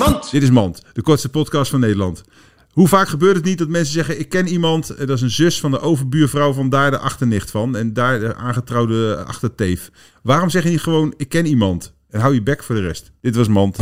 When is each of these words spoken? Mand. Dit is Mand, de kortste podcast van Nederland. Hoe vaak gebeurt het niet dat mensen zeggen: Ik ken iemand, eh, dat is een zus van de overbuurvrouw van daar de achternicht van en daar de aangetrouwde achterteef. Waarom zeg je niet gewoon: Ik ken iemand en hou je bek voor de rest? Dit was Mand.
Mand. 0.00 0.30
Dit 0.30 0.42
is 0.42 0.50
Mand, 0.50 0.82
de 0.92 1.02
kortste 1.02 1.28
podcast 1.28 1.70
van 1.70 1.80
Nederland. 1.80 2.22
Hoe 2.70 2.88
vaak 2.88 3.08
gebeurt 3.08 3.36
het 3.36 3.44
niet 3.44 3.58
dat 3.58 3.68
mensen 3.68 3.92
zeggen: 3.92 4.20
Ik 4.20 4.28
ken 4.28 4.46
iemand, 4.46 4.90
eh, 4.90 5.06
dat 5.06 5.16
is 5.16 5.22
een 5.22 5.30
zus 5.30 5.60
van 5.60 5.70
de 5.70 5.80
overbuurvrouw 5.80 6.52
van 6.52 6.68
daar 6.68 6.90
de 6.90 6.98
achternicht 6.98 7.50
van 7.50 7.76
en 7.76 7.92
daar 7.92 8.20
de 8.20 8.34
aangetrouwde 8.34 9.24
achterteef. 9.26 9.90
Waarom 10.22 10.50
zeg 10.50 10.62
je 10.62 10.68
niet 10.68 10.80
gewoon: 10.80 11.14
Ik 11.16 11.28
ken 11.28 11.46
iemand 11.46 11.94
en 12.10 12.20
hou 12.20 12.34
je 12.34 12.42
bek 12.42 12.62
voor 12.62 12.74
de 12.74 12.80
rest? 12.80 13.12
Dit 13.20 13.36
was 13.36 13.48
Mand. 13.48 13.76